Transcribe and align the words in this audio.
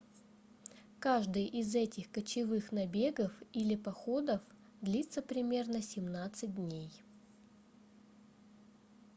каждый 0.97 1.45
из 1.45 1.75
этих 1.75 2.09
кочевых 2.09 2.71
набегов 2.71 3.31
или 3.53 3.75
походов 3.75 4.41
длится 4.81 5.21
примерно 5.21 5.83
17 5.83 6.55
дней 6.55 6.89